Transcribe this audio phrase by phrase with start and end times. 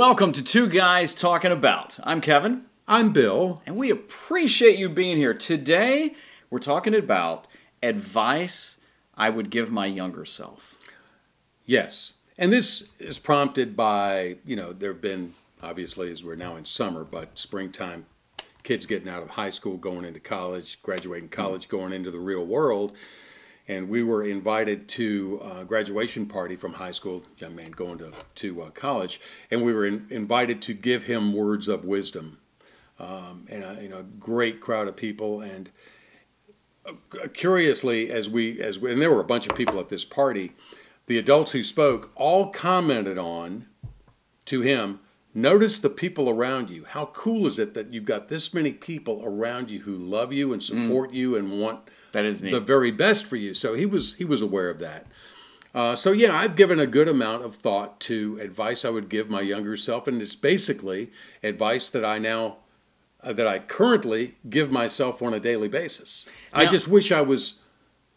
[0.00, 1.98] Welcome to Two Guys Talking About.
[2.04, 3.62] I'm Kevin, I'm Bill.
[3.66, 5.34] and we appreciate you being here.
[5.34, 6.14] Today,
[6.48, 7.46] we're talking about
[7.82, 8.78] advice
[9.14, 10.74] I would give my younger self.
[11.66, 12.14] Yes.
[12.38, 16.64] And this is prompted by, you know, there have been, obviously, as we're now in
[16.64, 18.06] summer, but springtime,
[18.62, 22.46] kids getting out of high school, going into college, graduating college, going into the real
[22.46, 22.96] world.
[23.70, 28.10] And we were invited to a graduation party from high school, young man going to,
[28.34, 32.38] to uh, college, and we were in, invited to give him words of wisdom.
[32.98, 35.40] Um, and a, you know, a great crowd of people.
[35.40, 35.70] And
[36.84, 36.94] uh,
[37.32, 40.50] curiously, as we, as we, and there were a bunch of people at this party,
[41.06, 43.66] the adults who spoke all commented on
[44.46, 44.98] to him
[45.32, 49.22] notice the people around you how cool is it that you've got this many people
[49.24, 52.52] around you who love you and support you and want That is neat.
[52.52, 53.54] the very best for you.
[53.54, 55.06] So he was he was aware of that.
[55.72, 59.30] Uh, so yeah i've given a good amount of thought to advice i would give
[59.30, 61.12] my younger self and it's basically
[61.44, 62.56] advice that i now
[63.22, 66.26] uh, that i currently give myself on a daily basis.
[66.52, 67.60] I just wish i was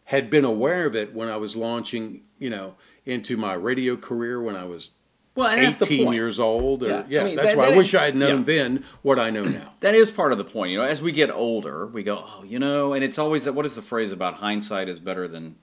[0.05, 2.73] had been aware of it when i was launching you know
[3.05, 4.89] into my radio career when i was
[5.35, 6.15] well, and that's the 18 point.
[6.15, 8.15] years old or Yeah, yeah, I mean, that's that- why that i wish i had
[8.15, 8.43] known yeah.
[8.45, 10.71] then what i know now That is part of the point.
[10.71, 13.53] You know, as we get older, we go, oh, you know, and it's always that.
[13.53, 15.55] What is the phrase about hindsight is better than?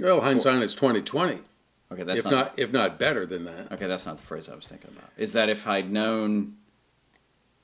[0.00, 1.38] well hindsight is 2020
[1.92, 4.54] Okay, that's if not if not better than that Okay, that's not the phrase I
[4.54, 5.10] was thinking about.
[5.16, 6.54] Is that if I'd known,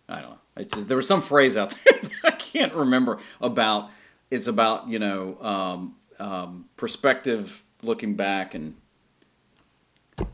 [0.09, 0.39] I don't know.
[0.57, 3.91] It's just, there was some phrase out there that I can't remember about.
[4.31, 8.75] It's about you know um, um, perspective, looking back, and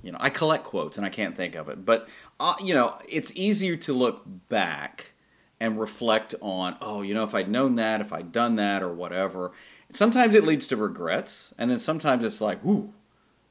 [0.03, 2.09] you know I collect quotes and I can't think of it, but
[2.41, 5.13] uh, you know it's easier to look back
[5.61, 6.77] and reflect on.
[6.81, 9.53] Oh, you know, if I'd known that, if I'd done that, or whatever.
[9.93, 12.93] Sometimes it leads to regrets, and then sometimes it's like, ooh,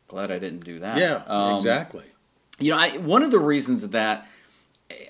[0.10, 0.98] glad I didn't do that.
[0.98, 2.04] yeah Um, exactly
[2.60, 4.28] you know, I, one of the reasons that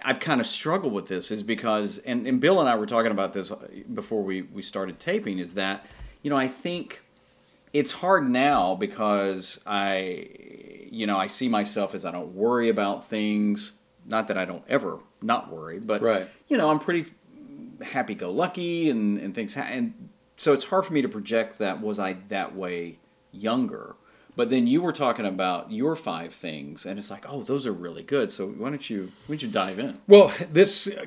[0.01, 3.11] I've kind of struggled with this is because, and, and Bill and I were talking
[3.11, 3.51] about this
[3.93, 5.85] before we, we started taping, is that,
[6.21, 7.01] you know, I think
[7.73, 10.29] it's hard now because I,
[10.91, 13.73] you know, I see myself as I don't worry about things.
[14.05, 16.27] Not that I don't ever not worry, but, Right.
[16.47, 17.05] you know, I'm pretty
[17.81, 19.55] happy go lucky and, and things.
[19.55, 19.93] Ha- and
[20.37, 22.99] so it's hard for me to project that was I that way
[23.31, 23.95] younger.
[24.35, 27.71] But then you were talking about your five things, and it's like, oh, those are
[27.71, 28.31] really good.
[28.31, 29.99] So why don't you why don't you dive in?
[30.07, 31.05] Well, this uh,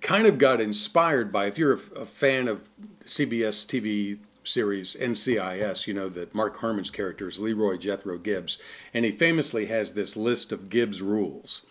[0.00, 2.68] kind of got inspired by if you're a fan of
[3.04, 8.58] CBS TV series NCIS, you know that Mark Harmon's character is Leroy Jethro Gibbs,
[8.92, 11.64] and he famously has this list of Gibbs rules,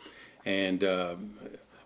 [0.45, 1.33] and um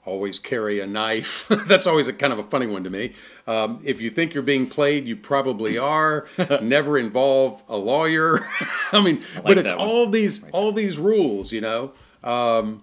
[0.06, 1.48] always carry a knife.
[1.68, 3.14] That's always a kind of a funny one to me.
[3.48, 6.28] Um, if you think you're being played, you probably are.
[6.62, 8.40] Never involve a lawyer.
[8.92, 11.94] I mean, but it's all these all these rules, you know.
[12.24, 12.82] And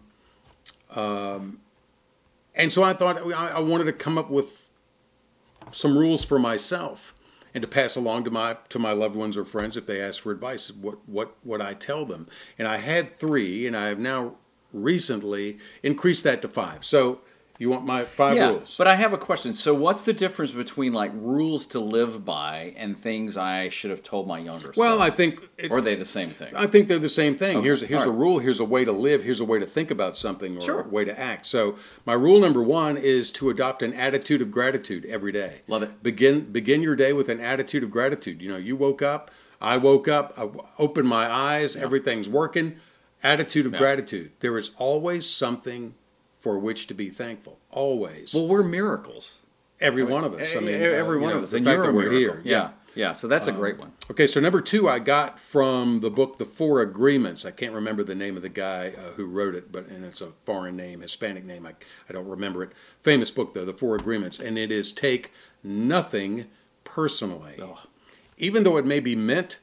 [2.72, 4.68] so I thought I I wanted to come up with
[5.70, 7.14] some rules for myself
[7.54, 10.22] and to pass along to my to my loved ones or friends if they ask
[10.22, 10.70] for advice.
[10.70, 12.28] What what what I tell them,
[12.58, 14.34] and I had three, and I have now
[14.72, 16.84] recently increased that to five.
[16.84, 17.20] So
[17.58, 18.76] you want my five yeah, rules?
[18.78, 19.52] but I have a question.
[19.52, 24.02] So what's the difference between like rules to live by and things I should have
[24.02, 26.54] told my younger well, I think it, or are they the same thing?
[26.54, 27.56] I think they're the same thing.
[27.58, 28.20] Okay, Here's here's all a right.
[28.20, 28.38] rule.
[28.38, 29.24] Here's a way to live.
[29.24, 30.80] Here's a way to think about something or Sure.
[30.82, 31.46] a way to act.
[31.46, 31.76] So
[32.06, 35.62] my rule number one is to adopt an attitude of gratitude every day.
[35.66, 36.02] Love it.
[36.02, 38.40] Begin begin your day with an attitude of gratitude.
[38.40, 39.30] You know, you woke up.
[39.60, 40.32] I woke up.
[40.36, 41.74] I w- opened my eyes.
[41.74, 42.76] Everything's working.
[43.24, 43.78] Attitude of Yeah.
[43.80, 44.30] gratitude.
[44.38, 45.94] There is always something
[46.38, 47.58] for which to be thankful.
[47.70, 48.34] Always.
[48.34, 49.40] well, we're miracles.
[49.80, 50.54] every one of us.
[50.56, 52.40] I mean, every uh, you one know, of us, The and fact that we're here.
[52.44, 53.12] Yeah, yeah.
[53.12, 53.92] So that's a great one.
[54.10, 57.44] Okay, so number two I got from the book The Four Agreements.
[57.44, 60.20] I can't remember the name of the guy uh, who wrote it, but and it's
[60.20, 61.66] a foreign name, Hispanic name.
[61.66, 61.74] I,
[62.08, 62.70] I don't remember it.
[63.02, 65.32] Famous book though, The Four Agreements, and it is take
[65.62, 66.46] nothing
[66.84, 67.60] personally,
[68.38, 69.58] even though it may be meant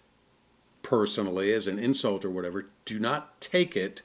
[0.83, 2.67] personally as an insult or whatever.
[2.85, 4.01] Do not take it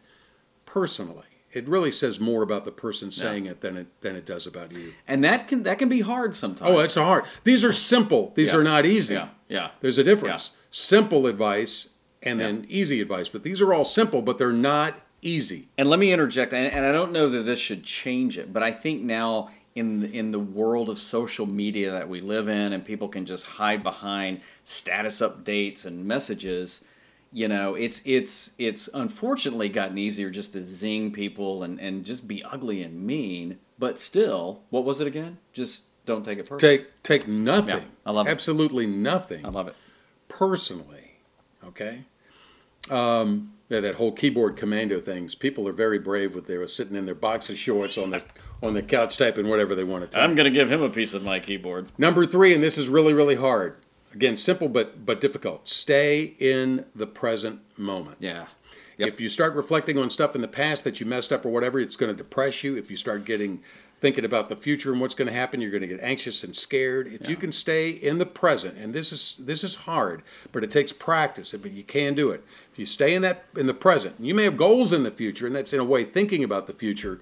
[0.66, 1.26] personally.
[1.52, 4.72] It really says more about the person saying it than it than it does about
[4.72, 4.92] you.
[5.08, 6.70] And that can that can be hard sometimes.
[6.70, 7.24] Oh, that's hard.
[7.44, 8.32] These are simple.
[8.36, 8.58] These Yeah.
[8.58, 9.14] are not easy.
[9.14, 9.70] yeah, yeah.
[9.80, 10.52] There's a difference.
[10.70, 11.88] Simple advice
[12.22, 13.28] and then easy advice.
[13.28, 15.68] But these are all simple, but they're not easy.
[15.76, 18.62] And let me interject, and, and I don't know that this should change it, but
[18.62, 22.72] I think now in the, in the world of social media that we live in,
[22.72, 26.82] and people can just hide behind status updates and messages.
[27.32, 32.26] You know, it's it's it's unfortunately gotten easier just to zing people and, and just
[32.26, 33.58] be ugly and mean.
[33.78, 35.38] But still, what was it again?
[35.52, 36.78] Just don't take it personally.
[36.78, 37.76] Take take nothing.
[37.78, 38.30] Yeah, I love it.
[38.30, 39.76] absolutely nothing I love it.
[40.28, 41.18] personally.
[41.64, 42.04] Okay.
[42.90, 45.36] Um, Yeah, that whole keyboard commando things.
[45.36, 48.24] People are very brave with their sitting in their boxer shorts on the
[48.62, 50.22] on the couch typing whatever they want to type.
[50.28, 51.88] I'm gonna give him a piece of my keyboard.
[51.96, 53.76] Number three, and this is really really hard.
[54.12, 55.68] Again, simple but but difficult.
[55.68, 58.18] Stay in the present moment.
[58.20, 58.46] Yeah.
[58.98, 61.80] If you start reflecting on stuff in the past that you messed up or whatever,
[61.80, 62.76] it's going to depress you.
[62.76, 63.62] If you start getting
[64.00, 66.56] thinking about the future and what's going to happen, you're going to get anxious and
[66.56, 67.06] scared.
[67.06, 70.22] If you can stay in the present, and this is this is hard,
[70.52, 72.44] but it takes practice, but you can do it.
[72.72, 75.46] If you stay in that in the present, you may have goals in the future,
[75.46, 77.20] and that's in a way thinking about the future,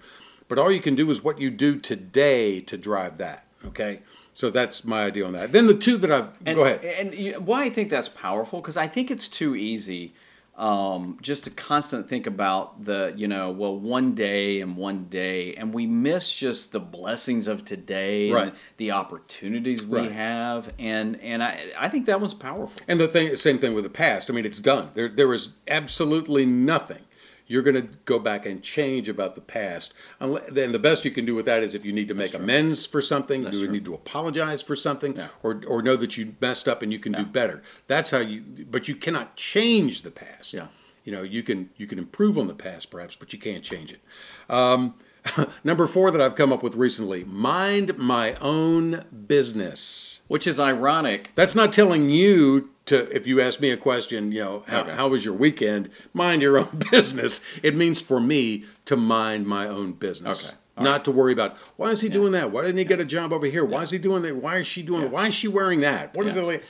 [0.49, 3.45] but all you can do is what you do today to drive that.
[3.65, 4.01] Okay,
[4.39, 5.51] so that's my idea on that.
[5.51, 6.85] Then the two that I've And, go ahead.
[6.85, 10.15] And you, why I think that's powerful because I think it's too easy
[10.57, 15.55] um, just to constant think about the you know well one day and one day
[15.57, 18.49] and we miss just the blessings of today Right.
[18.49, 20.13] and the opportunities we Right.
[20.13, 22.81] have and and I I think that one's powerful.
[22.87, 24.31] And the thing, same thing with the past.
[24.31, 24.91] I mean, it's done.
[24.95, 27.03] There, there is absolutely nothing
[27.49, 29.95] you're going to go back and change about the past.
[30.21, 32.87] And the best you can do with that is if you need to make amends
[32.87, 33.69] for something, you true.
[33.73, 35.29] need to apologize for something, Yeah.
[35.43, 37.63] or or know that you messed up and you can do better.
[37.89, 38.43] That's how you.
[38.71, 40.53] But you cannot change the past.
[40.53, 40.69] Yeah.
[41.05, 43.93] You know, you can you can improve on the past perhaps, but you can't change
[43.95, 44.01] it.
[44.51, 44.95] Um,
[45.65, 50.21] number four that I've come up with recently: mind my own business.
[50.29, 51.31] Which is ironic.
[51.35, 54.93] That's not telling you to, if you ask me a question, you know, how, Okay.
[54.95, 55.91] how was your weekend?
[56.13, 57.41] Mind your own business.
[57.63, 60.49] It means for me to mind my own business.
[60.49, 60.57] Okay.
[60.81, 62.53] Not to worry about why is he doing that?
[62.53, 63.65] Why didn't he get a job over here?
[63.65, 64.37] Why is he doing that?
[64.37, 65.11] Why is she doing?
[65.11, 66.15] Why is she wearing that?
[66.15, 66.43] What is Yeah.
[66.43, 66.65] it like?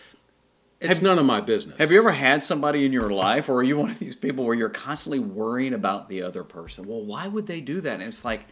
[0.81, 1.77] It's none of my business.
[1.79, 4.45] Have you ever had somebody in your life, or are you one of these people
[4.45, 6.87] where you're constantly worrying about the other person?
[6.87, 7.95] Well, why would they do that?
[7.95, 8.43] And it's like,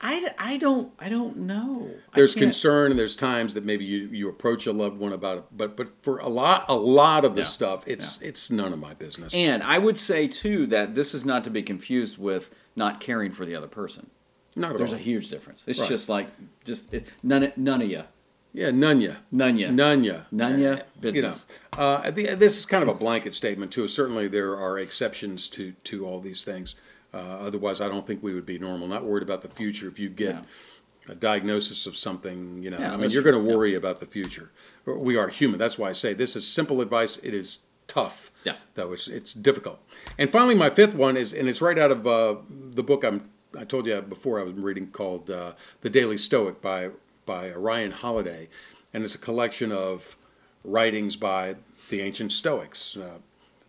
[0.00, 1.90] I, I don't I don't know.
[2.14, 5.44] There's concern, and there's times that maybe you, you approach a loved one about it,
[5.54, 7.46] but but for a lot a lot of the Yeah.
[7.48, 9.34] stuff, it's it's none of my business.
[9.34, 13.32] And I would say too that this is not to be confused with not caring
[13.32, 14.08] for the other person.
[14.56, 14.78] Not at all.
[14.78, 14.98] There's all.
[15.00, 15.64] a huge difference.
[15.66, 15.88] It's Right.
[15.88, 16.28] just like
[16.64, 18.04] just it, none none of you,
[18.52, 19.12] Yeah, none ya.
[19.30, 20.20] none you, None ya.
[20.30, 21.46] None ya Uh, business.
[21.48, 23.86] You know, uh, think this is kind of a blanket statement too.
[23.88, 26.74] Certainly, there are exceptions to to all these things.
[27.12, 28.88] Uh, otherwise, I don't think we would be normal.
[28.88, 29.88] Not worried about the future.
[29.88, 31.12] If you get Yeah.
[31.12, 32.78] a diagnosis of something, you know.
[32.78, 34.50] Yeah, I mean, you're going to worry about the future.
[34.84, 35.58] We are human.
[35.58, 37.18] That's why I say this is simple advice.
[37.22, 38.30] It is tough.
[38.44, 38.56] Yeah.
[38.74, 39.78] Though it's it's difficult.
[40.18, 43.30] And finally, my fifth one is, and it's right out of uh, the book I'm.
[43.58, 46.90] I told you before I was reading called uh, "The Daily Stoic" by
[47.28, 48.48] by Ryan Holiday,
[48.94, 50.16] and it's a collection of
[50.64, 51.56] writings by
[51.90, 53.18] the ancient Stoics, uh,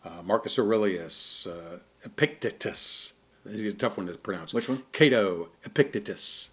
[0.08, 3.14] uh, Marcus Aurelius, uh, Epictetus.
[3.46, 4.54] This is a tough one to pronounce.
[4.54, 4.84] Which one?
[4.94, 6.52] Cato, Epictetus.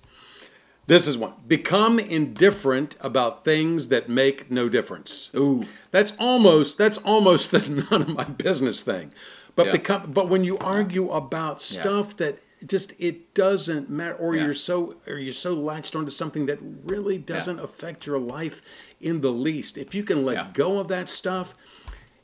[0.89, 1.35] This is one.
[1.47, 5.31] Become indifferent about things that make no difference.
[5.37, 5.65] Ooh.
[5.93, 9.13] That's almost that's almost the none of my business thing.
[9.55, 9.73] But Yeah.
[9.73, 11.81] become but when you argue about Yeah.
[11.83, 14.45] stuff that just it doesn't matter or Yeah.
[14.45, 18.63] you're so or you're so latched onto something that really doesn't affect your life
[19.01, 19.77] in the least.
[19.77, 20.51] If you can let Yeah.
[20.55, 21.55] go of that stuff,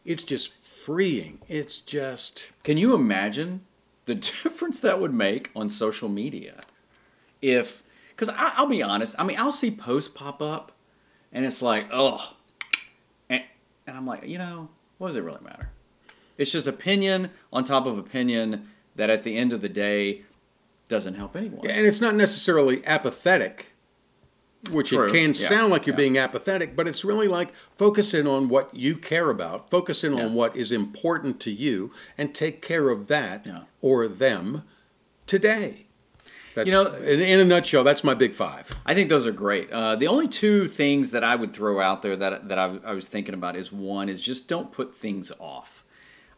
[0.04, 1.38] it's just freeing.
[1.48, 3.60] It's just Can you imagine
[4.06, 6.62] the difference that would make on social media
[7.40, 7.82] if?
[8.10, 9.16] Because I'll be honest.
[9.18, 10.70] I mean, I'll see posts pop up,
[11.32, 12.34] and it's like, oh,
[13.28, 13.42] and,
[13.86, 14.68] and I'm like, you know,
[14.98, 15.70] what does it really matter?
[16.38, 20.22] It's just opinion on top of opinion that at the end of the day
[20.88, 21.66] doesn't help anyone.
[21.66, 23.66] and it's not necessarily apathetic,
[24.70, 25.06] which True.
[25.06, 25.32] it can Yeah.
[25.32, 25.98] sound like you're Yeah.
[25.98, 30.24] being apathetic, but it's really like focus in on what you care about, focusing Yeah.
[30.26, 33.60] on what is important to you, and take care of that Yeah.
[33.80, 34.64] or them
[35.26, 35.86] today.
[36.54, 38.68] That's, You know- in, in a nutshell, that's my big five.
[38.84, 39.70] I think those are great.
[39.72, 42.92] Uh, the only two things that I would throw out there that that I, I
[42.92, 45.81] was thinking about is one is just don't put things off.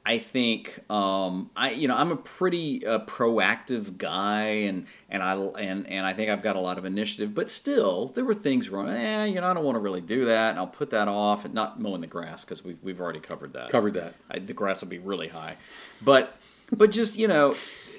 [0.07, 5.35] I think um, I you know I'm a pretty uh, proactive guy and and I
[5.35, 8.69] and and I think I've got a lot of initiative, but still there were things
[8.69, 8.91] wrong.
[8.91, 11.47] Eh, you know I don't want to really do that, and I'll put that off
[11.47, 13.71] and not mowing the grass because we've we've already covered that.
[13.71, 14.15] Covered that.
[14.31, 15.57] I, the grass will be really high,
[16.03, 16.37] but
[16.71, 17.55] but just you know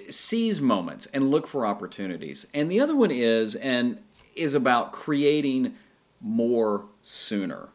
[0.09, 2.45] seize moments and look for opportunities.
[2.53, 3.97] And the other one is and
[4.35, 5.75] is about creating
[6.21, 7.69] more sooner.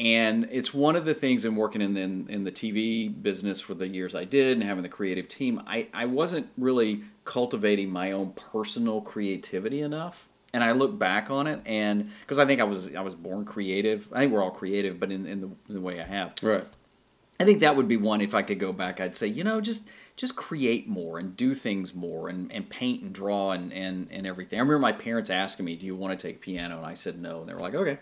[0.00, 3.74] And it's one of the things in working in the, in the TV business for
[3.74, 8.12] the years I did and having the creative team, I, I wasn't really cultivating my
[8.12, 10.26] own personal creativity enough.
[10.54, 13.44] And I look back on it, and because I think I was I was born
[13.44, 14.08] creative.
[14.12, 16.34] I think we're all creative, but in, in, the, in the way I have.
[16.42, 16.64] Right.
[17.38, 19.00] I think that would be one if I could go back.
[19.00, 23.02] I'd say, you know, just just create more and do things more and, and paint
[23.02, 24.58] and draw and, and, and everything.
[24.58, 26.78] I remember my parents asking me, Do you want to take piano?
[26.78, 27.40] And I said no.
[27.40, 27.98] And they were like, Okay.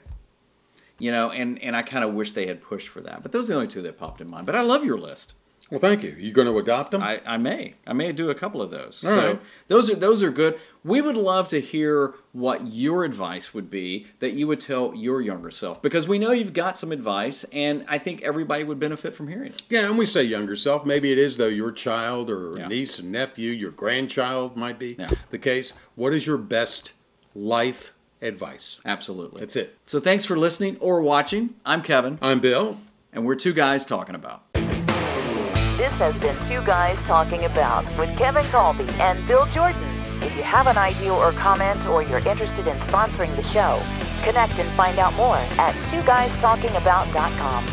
[0.98, 3.22] You know, and, and I kind of wish they had pushed for that.
[3.22, 4.46] But those are the only two that popped in mind.
[4.46, 5.34] But I love your list.
[5.70, 6.16] Well, thank you.
[6.18, 7.02] You going to adopt them?
[7.02, 7.74] I, I may.
[7.86, 9.04] I may do a couple of those.
[9.04, 9.40] All so right.
[9.68, 10.58] those are those are good.
[10.82, 15.20] We would love to hear what your advice would be that you would tell your
[15.20, 19.12] younger self because we know you've got some advice and I think everybody would benefit
[19.14, 19.62] from hearing it.
[19.68, 20.86] yeah, and we say younger self.
[20.86, 22.68] Maybe it is though your child or Yeah.
[22.68, 25.10] niece and nephew, your grandchild might be Yeah.
[25.28, 25.74] the case.
[25.96, 26.94] What is your best
[27.34, 28.80] life advice?
[28.84, 29.40] Absolutely.
[29.40, 29.76] That's it.
[29.86, 31.54] So thanks for listening or watching.
[31.64, 32.78] I'm Kevin I'm Bill.
[33.12, 34.42] and we're two guys talking about.
[34.54, 39.80] This has been Two Guys Talking About with Kevin Colby and Bill Jordan.
[40.22, 43.80] If you have an idea or comment or you're interested in sponsoring the show,
[44.24, 47.64] connect and find out more at twoguystalkingabout.com.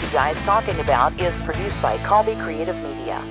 [0.00, 3.22] Two Guys Talking About is produced by Colby Creative Media.